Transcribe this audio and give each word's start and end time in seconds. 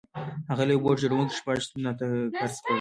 هغه 0.49 0.63
له 0.67 0.71
يوه 0.75 0.83
بوټ 0.83 0.97
جوړوونکي 1.03 1.33
شپږ 1.39 1.57
سنټه 1.69 2.05
قرض 2.37 2.55
کړل. 2.63 2.69